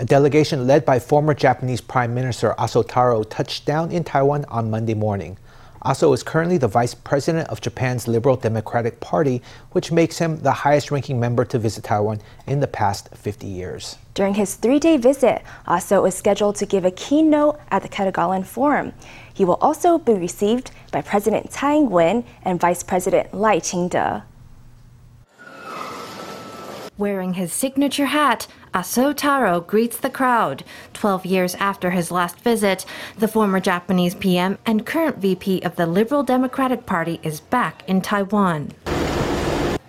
[0.00, 4.70] A delegation led by former Japanese Prime Minister Aso Taro touched down in Taiwan on
[4.70, 5.36] Monday morning.
[5.84, 9.42] Aso is currently the vice president of Japan's Liberal Democratic Party,
[9.72, 13.98] which makes him the highest ranking member to visit Taiwan in the past 50 years.
[14.14, 18.46] During his three day visit, Aso is scheduled to give a keynote at the Ketagalan
[18.46, 18.94] Forum.
[19.34, 24.22] He will also be received by President Tsai Ing wen and Vice President Lai Ching-te.
[27.00, 30.64] Wearing his signature hat, Aso Taro greets the crowd.
[30.92, 32.84] Twelve years after his last visit,
[33.16, 38.02] the former Japanese PM and current VP of the Liberal Democratic Party is back in
[38.02, 38.72] Taiwan.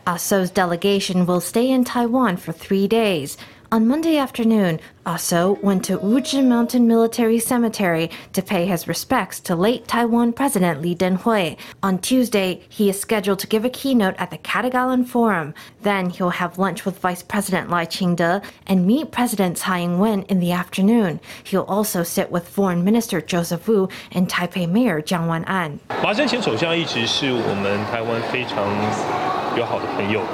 [0.07, 3.37] Aso's delegation will stay in Taiwan for three days.
[3.73, 9.55] On Monday afternoon, Aso went to Wuzhi Mountain Military Cemetery to pay his respects to
[9.55, 11.55] late Taiwan President Lee Teng-hui.
[11.81, 15.53] On Tuesday, he is scheduled to give a keynote at the Ketagalan Forum.
[15.83, 20.41] Then he'll have lunch with Vice President Lai Ching-te and meet President Tsai Ing-wen in
[20.41, 21.21] the afternoon.
[21.41, 25.79] He'll also sit with Foreign Minister Joseph Wu and Taipei Mayor Jiang Wan-an.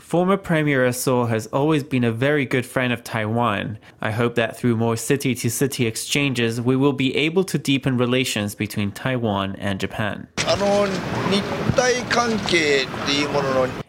[0.01, 3.79] Former Premier Aso has always been a very good friend of Taiwan.
[3.99, 7.97] I hope that through more city to city exchanges, we will be able to deepen
[7.97, 10.27] relations between Taiwan and Japan.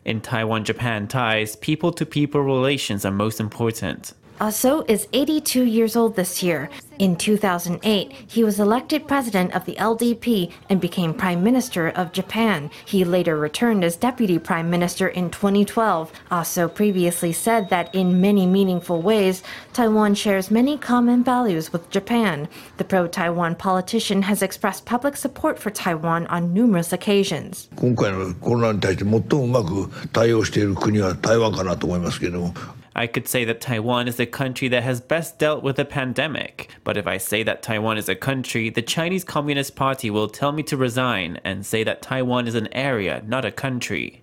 [0.05, 4.15] In Taiwan Japan ties, people to people relations are most important.
[4.44, 6.70] Aso is 82 years old this year.
[7.00, 12.70] In 2008, he was elected president of the LDP and became prime minister of Japan.
[12.86, 16.12] He later returned as deputy prime minister in 2012.
[16.30, 22.50] Aso previously said that in many meaningful ways, Taiwan shares many common values with Japan.
[22.78, 27.70] The pro Taiwan politician has expressed public support for Taiwan on numerous occasions.
[27.76, 32.54] 今回のコロナに対して最もうまく対応している国は台湾かなと思いますけれども
[32.99, 36.69] I could say that Taiwan is the country that has best dealt with the pandemic.
[36.83, 40.51] But if I say that Taiwan is a country, the Chinese Communist Party will tell
[40.51, 44.21] me to resign and say that Taiwan is an area, not a country.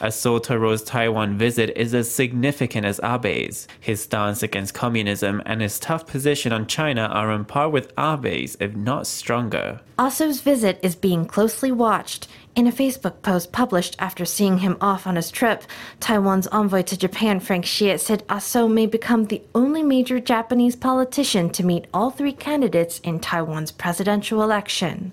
[0.00, 3.68] Aso Taro's Taiwan visit is as significant as Abe's.
[3.78, 8.56] His stance against communism and his tough position on China are on par with Abe's,
[8.58, 9.80] if not stronger.
[9.96, 12.26] Aso's visit is being closely watched.
[12.56, 15.64] In a Facebook post published after seeing him off on his trip,
[16.00, 21.50] Taiwan's envoy to Japan, Frank Hsieh, said Aso may become the only major Japanese politician
[21.50, 25.12] to meet all three candidates in Taiwan's presidential election.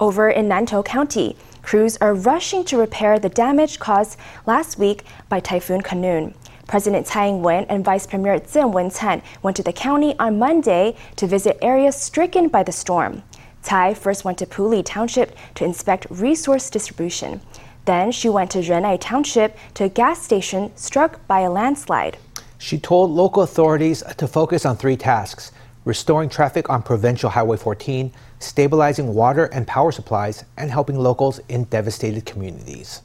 [0.00, 5.38] Over in Nantou County, crews are rushing to repair the damage caused last week by
[5.38, 6.34] Typhoon Khanun.
[6.66, 11.28] President Tsai Ing-wen and Vice Premier Cheng Wen-tsan went to the county on Monday to
[11.28, 13.22] visit areas stricken by the storm.
[13.68, 17.42] Tsai first went to Puli Township to inspect resource distribution.
[17.84, 22.16] Then she went to Renai Township to a gas station struck by a landslide.
[22.56, 25.52] She told local authorities to focus on three tasks
[25.84, 31.64] restoring traffic on Provincial Highway 14, stabilizing water and power supplies, and helping locals in
[31.64, 33.02] devastated communities.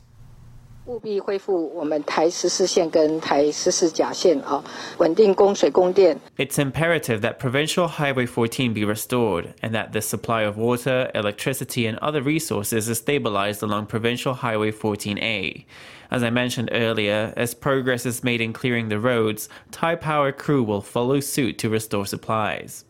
[0.85, 4.61] 务必恢复我们台十四线跟台十四甲线啊，
[4.97, 6.19] 稳定供水供电。
[6.37, 11.97] It's imperative that provincial Highway 14 be restored and that the supply of water, electricity, and
[11.99, 15.63] other resources is stabilized along provincial Highway 14A.
[16.11, 20.81] As I mentioned earlier, as progress is made in clearing the roads, Taipower Crew will
[20.81, 22.83] follow suit to restore supplies.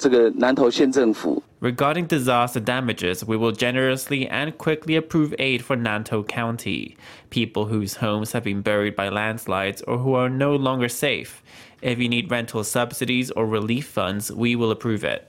[0.00, 1.42] 这个南投县政府。
[1.60, 6.96] Regarding disaster damages, we will generously and quickly approve aid for Nantou County,
[7.30, 11.42] people whose homes have been buried by landslides or who are no longer safe.
[11.80, 15.26] If you need rental subsidies or relief funds, we will approve it.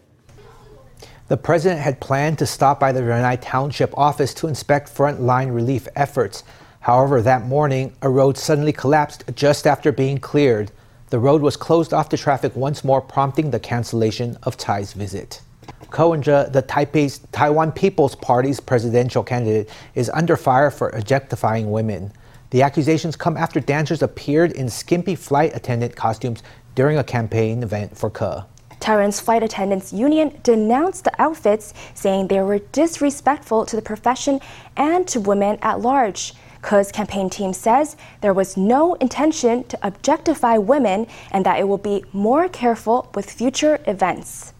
[1.29, 5.87] The president had planned to stop by the Renai Township office to inspect frontline relief
[5.95, 6.43] efforts.
[6.81, 10.71] However, that morning, a road suddenly collapsed just after being cleared.
[11.12, 15.42] The road was closed off to traffic once more, prompting the cancellation of Tsai's visit.
[15.90, 22.14] Ko-wen-je, the Taipei's Taiwan People's Party's presidential candidate, is under fire for objectifying women.
[22.48, 26.42] The accusations come after dancers appeared in skimpy flight attendant costumes
[26.74, 28.46] during a campaign event for Ke.
[28.80, 34.40] Taiwan's Flight Attendants Union denounced the outfits, saying they were disrespectful to the profession
[34.78, 36.32] and to women at large.
[36.62, 41.78] Ke's campaign team says there was no intention to objectify women and that it will
[41.78, 44.52] be more careful with future events.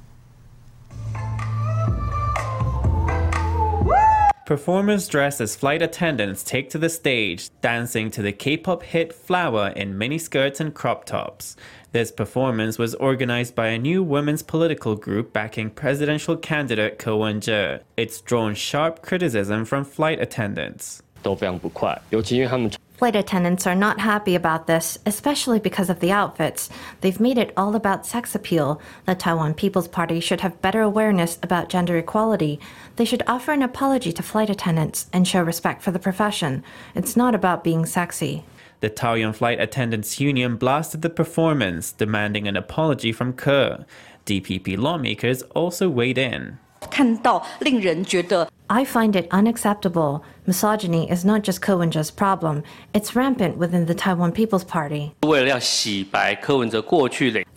[4.44, 9.12] Performers dressed as flight attendants take to the stage, dancing to the K pop hit
[9.12, 11.56] Flower in miniskirts and crop tops.
[11.92, 17.78] This performance was organized by a new women's political group backing presidential candidate Ko Wen-je.
[17.96, 21.02] It's drawn sharp criticism from flight attendants.
[21.22, 22.70] 都非常不快，尤其因为他们。
[22.98, 26.68] Flight attendants are not happy about this, especially because of the outfits.
[27.00, 28.78] They've made it all about sex appeal.
[29.06, 32.60] The Taiwan People's Party should have better awareness about gender equality.
[32.94, 36.62] They should offer an apology to flight attendants and show respect for the profession.
[36.94, 38.44] It's not about being sexy.
[38.78, 43.84] The Taoyuan Flight Attendants Union blasted the performance, demanding an apology from Ke.
[44.26, 46.58] DPP lawmakers also weighed in.
[46.90, 50.24] 看到令人觉得 I find it unacceptable.
[50.46, 52.62] Misogyny is not just Ko Wen-je's problem,
[52.94, 55.14] it's rampant within the Taiwan People's Party.
[55.20, 55.28] They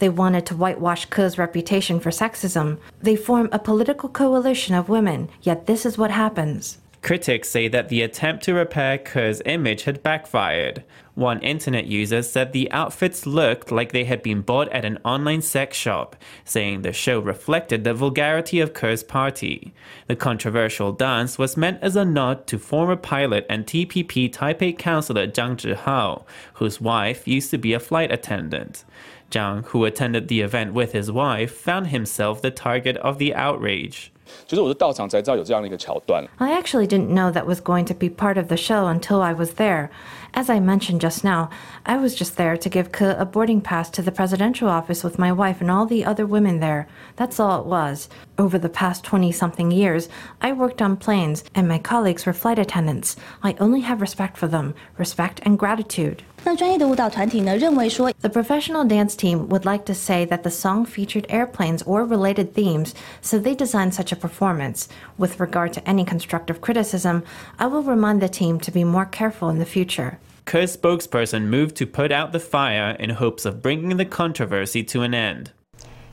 [0.10, 2.80] wanted to whitewash Ko's reputation for sexism.
[3.02, 6.80] They form a political coalition of women, yet this is what happens.
[7.06, 10.84] Critics say that the attempt to repair Ke's image had backfired.
[11.14, 15.44] One internet user said the outfits looked like they had been bought at an online
[15.44, 16.16] sex shop,
[16.46, 19.72] saying the show reflected the vulgarity of Ke's party.
[20.08, 25.28] The controversial dance was meant as a nod to former pilot and TPP Taipei councillor
[25.28, 26.24] Zhang Zhihao,
[26.56, 28.84] whose wife used to be a flight attendant.
[29.30, 34.12] Zhang, who attended the event with his wife, found himself the target of the outrage.
[34.47, 36.25] 就是我是到场才知道有这样的一个桥段。
[36.39, 39.33] I actually didn't know that was going to be part of the show until I
[39.33, 39.89] was there.
[40.35, 41.51] As I mentioned just now,
[41.85, 45.19] I was just there to give Ke a boarding pass to the presidential office with
[45.19, 46.87] my wife and all the other women there.
[47.17, 48.09] That's all it was.
[48.39, 50.09] Over the past 20 something years,
[50.41, 53.17] I worked on planes, and my colleagues were flight attendants.
[53.43, 56.23] I only have respect for them, respect and gratitude.
[56.43, 62.07] 那专业的舞蹈团体呢认为说 The professional dance team would like to say that the song featured airplanes or
[62.07, 64.89] related themes, so they designed such a performance.
[65.19, 67.25] With regard to any constructive criticism,
[67.59, 70.19] I will remind the team to be more careful in the future.
[70.46, 75.02] Ke's spokesperson moved to put out the fire in hopes of bringing the controversy to
[75.02, 75.52] an end.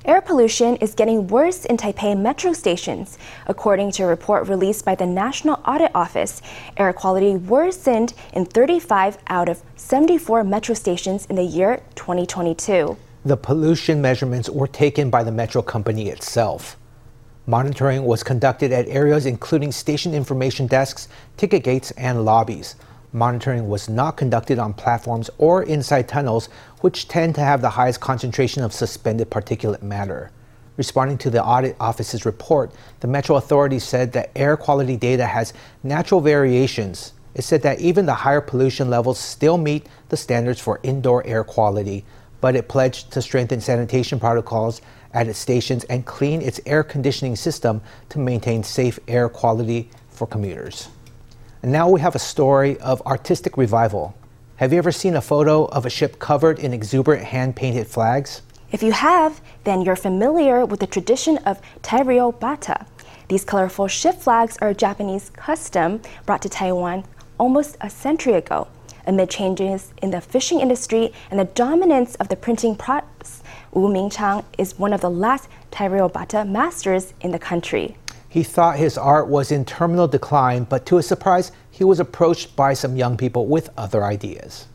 [0.06, 3.18] Air pollution is getting worse in Taipei metro stations.
[3.46, 6.40] According to a report released by the National Audit Office,
[6.78, 12.96] air quality worsened in 35 out of 74 metro stations in the year 2022.
[13.26, 16.78] The pollution measurements were taken by the metro company itself.
[17.46, 22.76] Monitoring was conducted at areas including station information desks, ticket gates, and lobbies.
[23.14, 26.48] Monitoring was not conducted on platforms or inside tunnels,
[26.80, 30.30] which tend to have the highest concentration of suspended particulate matter.
[30.78, 35.52] Responding to the audit office's report, the Metro Authority said that air quality data has
[35.82, 37.12] natural variations.
[37.34, 41.44] It said that even the higher pollution levels still meet the standards for indoor air
[41.44, 42.06] quality,
[42.40, 44.80] but it pledged to strengthen sanitation protocols
[45.12, 50.26] at its stations and clean its air conditioning system to maintain safe air quality for
[50.26, 50.88] commuters.
[51.62, 54.16] And now we have a story of artistic revival.
[54.56, 58.42] Have you ever seen a photo of a ship covered in exuberant hand painted flags?
[58.72, 62.84] If you have, then you're familiar with the tradition of Tairyo Bata.
[63.28, 67.04] These colorful ship flags are a Japanese custom brought to Taiwan
[67.38, 68.66] almost a century ago.
[69.06, 73.42] Amid changes in the fishing industry and the dominance of the printing press,
[73.72, 77.96] Wu Mingchang is one of the last Tairyo Bata masters in the country.
[78.32, 82.56] He thought his art was in terminal decline, but to his surprise, he was approached
[82.56, 84.68] by some young people with other ideas.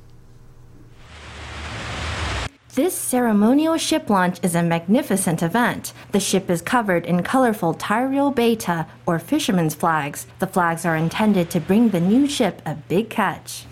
[2.75, 5.91] This ceremonial ship launch is a magnificent event.
[6.11, 10.27] The ship is covered in colorful Tairyo Bata, or fishermen's flags.
[10.37, 13.65] The flags are intended to bring the new ship a big catch.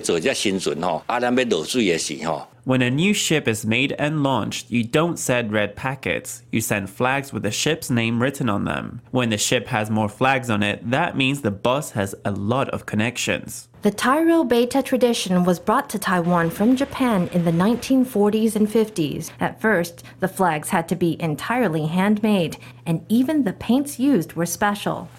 [2.66, 6.42] When a new ship is made and launched, you don't send red packets.
[6.52, 9.02] You send flags with the ship's name written on them.
[9.12, 12.68] When the ship has more flags on it, that means the boss has a lot
[12.70, 13.68] of connections.
[13.84, 19.30] The Tairyo Bata tradition was brought to Taiwan from Japan in the 1940s and 50s.
[19.40, 24.46] At first, the flags had to be entirely handmade, and even the paints used were
[24.46, 25.10] special.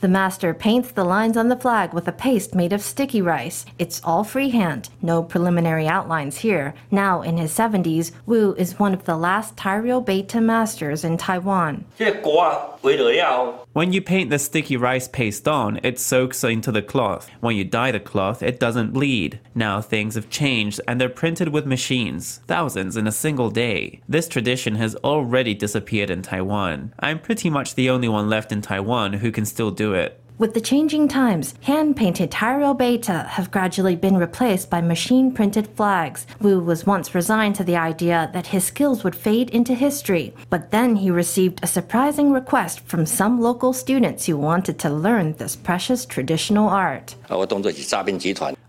[0.00, 3.64] The master paints the lines on the flag with a paste made of sticky rice.
[3.78, 6.74] It's all freehand, no preliminary outlines here.
[6.90, 11.86] Now in his 70s, Wu is one of the last Tairyo Bata masters in Taiwan.
[13.72, 17.30] When you paint the sticky rice paste on, it soaks into the cloth.
[17.40, 19.40] When you dye the cloth, it doesn't bleed.
[19.54, 24.02] Now things have changed and they're printed with machines, thousands in a single day.
[24.08, 26.92] This tradition has already disappeared in Taiwan.
[27.00, 30.22] I'm pretty much the only one left in Taiwan who can still do it.
[30.38, 35.66] With the changing times, hand painted Tairyo Bata have gradually been replaced by machine printed
[35.66, 36.26] flags.
[36.42, 40.70] Wu was once resigned to the idea that his skills would fade into history, but
[40.70, 45.56] then he received a surprising request from some local students who wanted to learn this
[45.56, 47.16] precious traditional art.
[47.30, 47.38] Uh,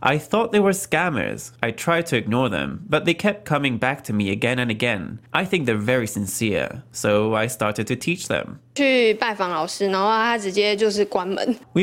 [0.07, 1.51] I thought they were scammers.
[1.61, 5.19] I tried to ignore them, but they kept coming back to me again and again.
[5.33, 8.61] I think they're very sincere, so I started to teach them.
[8.77, 9.15] We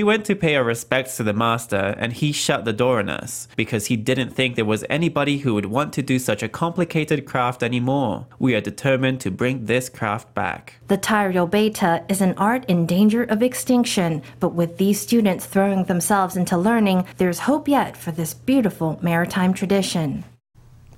[0.05, 3.49] went to pay our respects to the master, and he shut the door on us
[3.57, 7.27] because he didn't think there was anybody who would want to do such a complicated
[7.27, 8.27] craft anymore.
[8.39, 10.75] We are determined to bring this craft back.
[10.87, 16.37] The Tairyobata is an art in danger of extinction, but with these students throwing themselves
[16.37, 20.25] into learning, there's hope yet for this beautiful maritime tradition.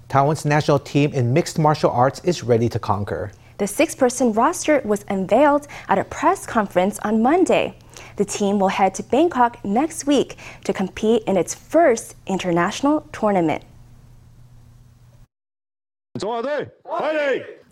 [0.08, 3.32] Taiwan's national team in mixed martial arts is ready to conquer.
[3.58, 7.78] The six person roster was unveiled at a press conference on Monday.
[8.16, 13.64] The team will head to Bangkok next week to compete in its first international tournament.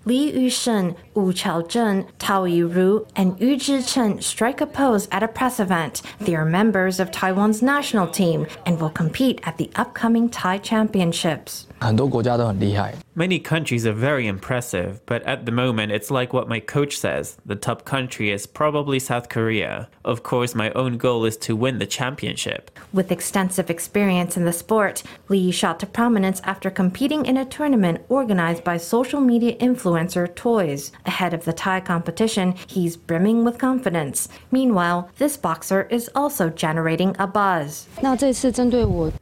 [0.07, 5.59] Li Yusheng, Wu Chaozheng, Tao Yiru, and Yu Zhichen strike a pose at a press
[5.59, 6.03] event.
[6.21, 11.67] They are members of Taiwan's national team and will compete at the upcoming Thai Championships.
[11.85, 12.95] 很多国家都很厉害。
[13.15, 17.37] Many countries are very impressive, but at the moment it's like what my coach says.
[17.47, 19.89] The top country is probably South Korea.
[20.03, 22.71] Of course, my own goal is to win the championship.
[22.93, 28.01] With extensive experience in the sport, Lee shot to prominence after competing in a tournament
[28.09, 30.91] organized by social media influencer Toyz.
[31.07, 34.29] Ahead of the Thai competition, he's brimming with confidence.
[34.51, 37.87] Meanwhile, this boxer is also generating a buzz.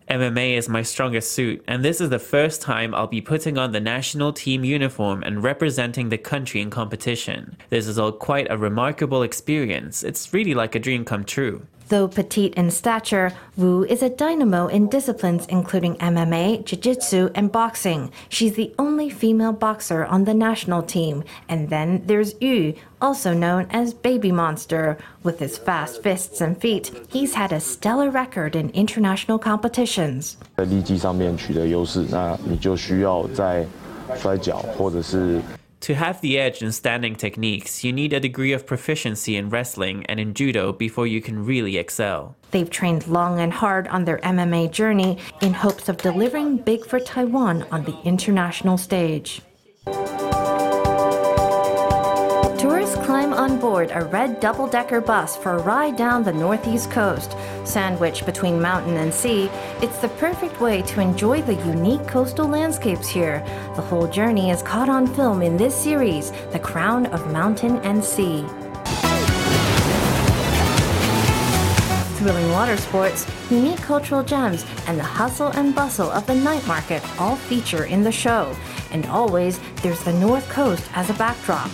[0.09, 3.57] MMA is my strongest suit, and this is the first first time I'll be putting
[3.57, 7.57] on the national team uniform and representing the country in competition.
[7.71, 10.05] This is all quite a remarkable experience.
[10.05, 11.67] It's really like a dream come true.
[11.92, 17.50] Though petite in stature, Wu is a dynamo in disciplines including MMA, jiu jitsu, and
[17.50, 18.12] boxing.
[18.28, 21.24] She's the only female boxer on the national team.
[21.48, 24.98] And then there's Yu, also known as Baby Monster.
[25.24, 30.36] With his fast fists and feet, he's had a stellar record in international competitions.
[30.58, 33.66] 在力技上面取得优势，那你就需要在
[34.18, 35.40] 摔跤或者是
[35.83, 40.07] to have the edge in standing techniques, you need a degree of proficiency in wrestling
[40.07, 42.37] and in judo before you can really excel.
[42.53, 47.01] They've trained long and hard on their MMA journey in hopes of delivering big for
[47.01, 49.43] Taiwan on the international stage.
[53.63, 57.37] Board a red double decker bus for a ride down the northeast coast.
[57.65, 59.49] Sandwiched between mountain and sea,
[59.81, 63.39] it's the perfect way to enjoy the unique coastal landscapes here.
[63.77, 68.05] The whole journey is caught on film in this series, The Crown of Mountain and
[68.05, 68.45] Sea.
[72.19, 77.01] Thrilling water sports, unique cultural gems, and the hustle and bustle of the night market
[77.21, 78.57] all feature in the show.
[78.91, 81.71] And always, there's the North Coast as a backdrop.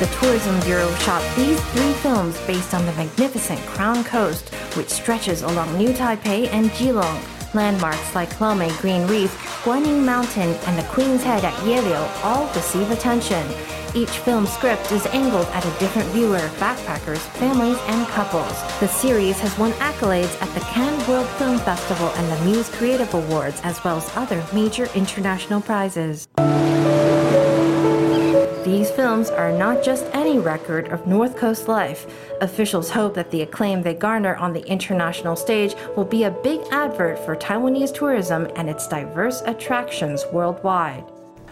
[0.00, 5.42] The Tourism Bureau shot these three films based on the magnificent Crown Coast, which stretches
[5.42, 7.22] along New Taipei and Keelung.
[7.52, 9.30] Landmarks like Laomei Green Reef,
[9.62, 13.46] Guanyin Mountain, and the Queen's Head at Yeliu all receive attention.
[13.94, 18.56] Each film script is angled at a different viewer, backpackers, families, and couples.
[18.80, 23.12] The series has won accolades at the Cannes World Film Festival and the Muse Creative
[23.12, 26.26] Awards, as well as other major international prizes.
[28.70, 32.06] These films are not just any record of North Coast life.
[32.40, 36.60] Officials hope that the acclaim they garner on the international stage will be a big
[36.70, 41.02] advert for Taiwanese tourism and its diverse attractions worldwide.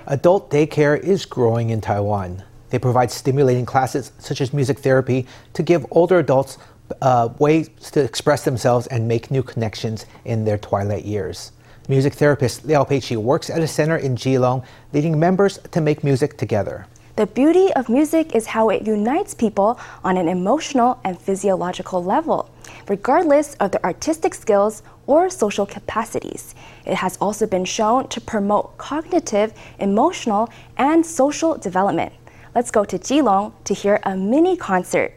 [0.06, 2.44] Adult daycare is growing in Taiwan.
[2.70, 6.58] They provide stimulating classes such as music therapy to give older adults
[7.02, 11.50] uh, ways to express themselves and make new connections in their twilight years.
[11.88, 16.36] Music therapist Liao Peiqi works at a center in Keelung, leading members to make music
[16.36, 16.86] together.
[17.18, 22.48] The beauty of music is how it unites people on an emotional and physiological level,
[22.86, 26.54] regardless of their artistic skills or social capacities.
[26.86, 32.12] It has also been shown to promote cognitive, emotional, and social development.
[32.54, 35.12] Let's go to Keelung to hear a mini concert.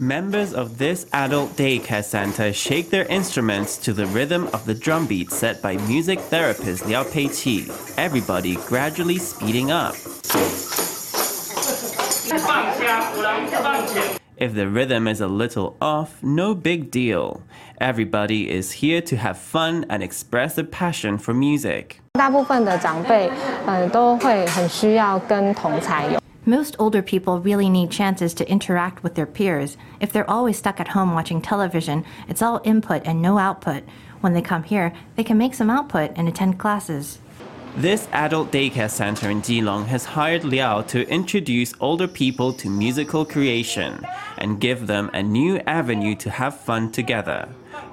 [0.00, 5.06] Members of this adult daycare center shake their instruments to the rhythm of the drum
[5.06, 7.70] beat set by music therapist Liao Peiqi.
[7.96, 9.94] Everybody gradually speeding up.
[14.38, 17.40] If the rhythm is a little off, no big deal.
[17.80, 22.02] Everybody is here to have fun and express a passion for music.
[22.12, 23.30] 大部分的长辈，
[23.66, 29.77] 嗯，都会很需要跟同才有 most older people really need chances to interact with their peers.
[29.99, 33.83] If they're always stuck at home watching television, it's all input and no output.
[34.21, 37.19] When they come here, they can make some output and attend classes.
[37.77, 43.23] This adult daycare center in Keelung has hired Liao to introduce older people to musical
[43.23, 44.03] creation
[44.39, 47.49] and give them a new avenue to have fun together.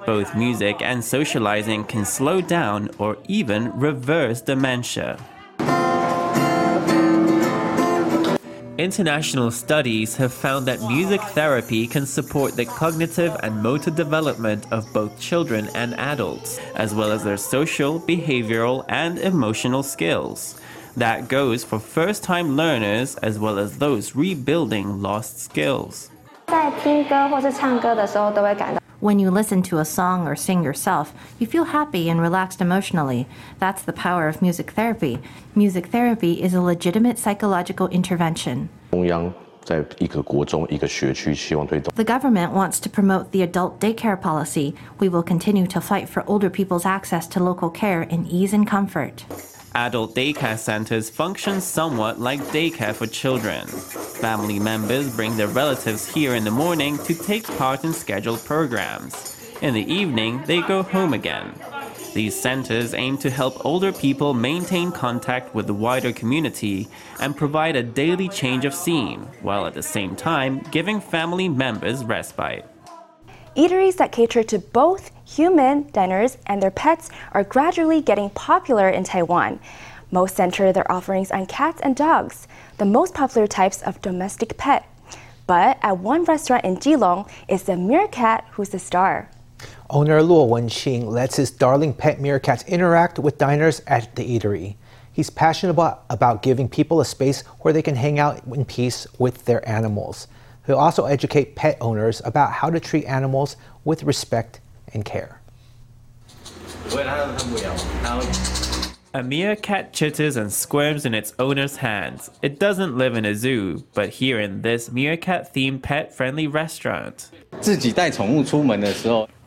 [0.07, 5.19] Both music and socializing can slow down or even reverse dementia.
[8.78, 14.84] International studies have found that music therapy can support the cognitive and motor development of
[14.92, 20.56] both children and adults, as well as their social, behavioral, and emotional skills.
[20.96, 26.10] That goes for first time learners as well as those rebuilding lost skills.
[26.46, 32.59] 在听歌或是唱歌的时候，都会感到 when you listen to a song or sing yourself, you feel happy and relaxed
[32.59, 33.27] emotionally.
[33.57, 35.19] That's the power of music therapy.
[35.55, 38.69] Music therapy is a legitimate psychological intervention.
[41.95, 44.75] The government wants to promote the adult daycare policy.
[44.99, 48.67] We will continue to fight for older people's access to local care in ease and
[48.67, 49.25] comfort.
[49.75, 53.67] Adult daycare centers function somewhat like daycare for children.
[53.67, 59.37] Family members bring their relatives here in the morning to take part in scheduled programs.
[59.61, 61.53] In the evening, they go home again.
[62.13, 66.87] These centers aim to help older people maintain contact with the wider community
[67.19, 72.03] and provide a daily change of scene, while at the same time giving family members
[72.03, 72.65] respite.
[73.55, 79.03] Eateries that cater to both human diners and their pets are gradually getting popular in
[79.03, 79.59] Taiwan.
[80.11, 84.87] Most center their offerings on cats and dogs, the most popular types of domestic pet.
[85.47, 89.31] But at one restaurant in Keelung, it's the meerkat who's the star.
[89.89, 94.75] Owner Luo Wenqing lets his darling pet meerkats interact with diners at the eatery.
[95.11, 99.07] He's passionate about, about giving people a space where they can hang out in peace
[99.17, 100.27] with their animals.
[100.69, 104.61] He'll also educate pet owners about how to treat animals with respect
[104.93, 105.41] and care.
[109.15, 112.29] A meerkat chitters and squirms in its owner's hands.
[112.43, 117.31] It doesn't live in a zoo, but here in this meerkat themed pet friendly restaurant.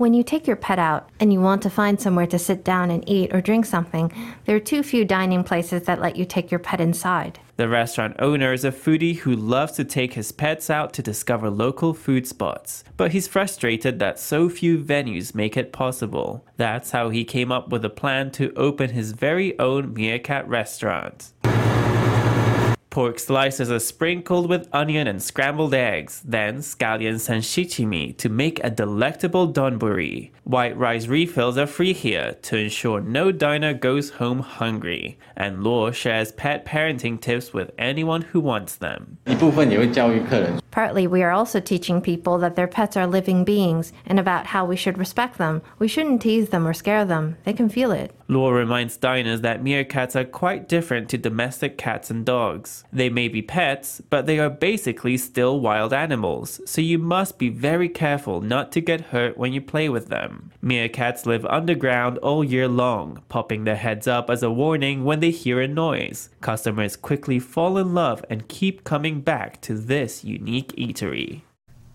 [0.02, 2.90] When you take your pet out and you want to find somewhere to sit down
[2.90, 4.12] and eat or drink something,
[4.46, 7.38] there are too few dining places that let you take your pet inside.
[7.54, 11.50] The restaurant owner is a foodie who loves to take his pets out to discover
[11.50, 16.44] local food spots, but he's frustrated that so few venues make it possible.
[16.56, 21.32] That's how he came up with a plan to open his very own meerkat restaurant.
[22.92, 28.62] Pork slices are sprinkled with onion and scrambled eggs, then scallions and shichimi to make
[28.62, 30.30] a delectable donburi.
[30.44, 35.90] White rice refills are free here to ensure no diner goes home hungry, and Law
[35.90, 39.16] shares pet parenting tips with anyone who wants them.
[40.70, 44.66] Partly, we are also teaching people that their pets are living beings and about how
[44.66, 45.62] we should respect them.
[45.78, 48.14] We shouldn't tease them or scare them, they can feel it.
[48.32, 52.82] Luo reminds diners that meerkats are quite different to domestic cats and dogs.
[52.90, 57.50] They may be pets, but they are basically still wild animals, so you must be
[57.50, 60.50] very careful not to get hurt when you play with them.
[60.62, 65.30] Meerkats live underground all year long, popping their heads up as a warning when they
[65.30, 66.30] hear a noise.
[66.40, 71.42] Customers quickly fall in love and keep coming back to this unique eatery.